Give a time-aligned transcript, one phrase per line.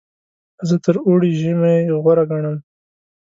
[0.67, 2.57] زه تر اوړي ژمی غوره ګڼم.